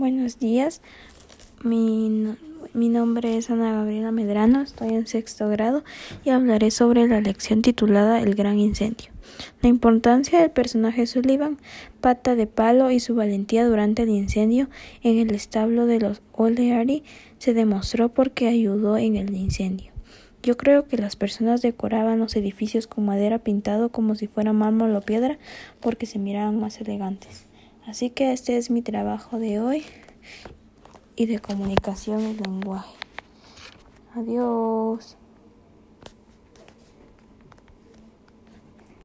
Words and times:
Buenos 0.00 0.38
días, 0.38 0.80
mi, 1.62 2.34
mi, 2.72 2.88
nombre 2.88 3.36
es 3.36 3.50
Ana 3.50 3.74
Gabriela 3.74 4.10
Medrano, 4.10 4.62
estoy 4.62 4.94
en 4.94 5.06
sexto 5.06 5.46
grado 5.50 5.84
y 6.24 6.30
hablaré 6.30 6.70
sobre 6.70 7.06
la 7.06 7.20
lección 7.20 7.60
titulada 7.60 8.18
El 8.22 8.34
gran 8.34 8.58
incendio. 8.58 9.10
La 9.60 9.68
importancia 9.68 10.40
del 10.40 10.52
personaje 10.52 11.06
Sullivan, 11.06 11.58
pata 12.00 12.34
de 12.34 12.46
palo 12.46 12.90
y 12.90 12.98
su 12.98 13.14
valentía 13.14 13.66
durante 13.66 14.04
el 14.04 14.08
incendio 14.08 14.70
en 15.02 15.18
el 15.18 15.34
establo 15.34 15.84
de 15.84 16.00
los 16.00 16.22
O'Leary 16.32 17.04
se 17.36 17.52
demostró 17.52 18.08
porque 18.08 18.48
ayudó 18.48 18.96
en 18.96 19.16
el 19.16 19.34
incendio. 19.34 19.92
Yo 20.42 20.56
creo 20.56 20.88
que 20.88 20.96
las 20.96 21.14
personas 21.16 21.60
decoraban 21.60 22.20
los 22.20 22.34
edificios 22.36 22.86
con 22.86 23.04
madera 23.04 23.38
pintado 23.38 23.90
como 23.90 24.14
si 24.14 24.28
fuera 24.28 24.54
mármol 24.54 24.96
o 24.96 25.02
piedra 25.02 25.38
porque 25.78 26.06
se 26.06 26.18
miraban 26.18 26.58
más 26.58 26.80
elegantes. 26.80 27.49
Así 27.90 28.10
que 28.10 28.32
este 28.32 28.56
es 28.56 28.70
mi 28.70 28.82
trabajo 28.82 29.40
de 29.40 29.58
hoy 29.58 29.84
y 31.16 31.26
de 31.26 31.40
comunicación 31.40 32.20
y 32.20 32.34
lenguaje. 32.34 32.94
Adiós. 34.14 35.16